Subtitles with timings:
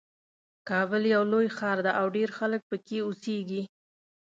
[0.69, 3.61] کابل یو لوی ښار ده او ډېر خلک پکې اوسیږي